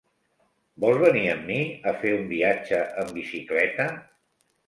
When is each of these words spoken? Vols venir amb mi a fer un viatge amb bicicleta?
Vols 0.83 1.01
venir 1.01 1.25
amb 1.33 1.43
mi 1.51 1.57
a 1.91 1.93
fer 2.05 2.15
un 2.21 2.25
viatge 2.33 2.79
amb 3.03 3.13
bicicleta? 3.19 3.87